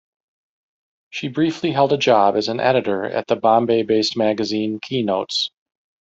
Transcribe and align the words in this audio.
She 1.11 1.27
briefly 1.27 1.71
held 1.73 1.93
a 1.93 1.97
job 1.99 2.35
as 2.35 2.47
an 2.47 2.59
editor 2.59 3.05
at 3.05 3.27
the 3.27 3.35
Bombay-based 3.35 4.17
magazine 4.17 4.79
Key 4.79 5.03
Notes. 5.03 5.51